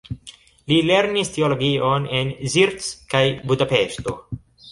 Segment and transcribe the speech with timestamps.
[0.71, 4.19] Li lernis teologion en Zirc kaj Budapeŝto.